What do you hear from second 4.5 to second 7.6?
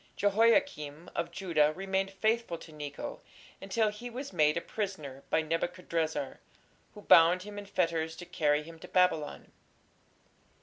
a prisoner by Nebuchadrezzar, who "bound him